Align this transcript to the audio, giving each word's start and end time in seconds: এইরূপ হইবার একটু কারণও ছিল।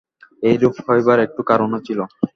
এইরূপ 0.43 0.75
হইবার 0.85 1.17
একটু 1.25 1.41
কারণও 1.49 1.79
ছিল। 1.87 1.99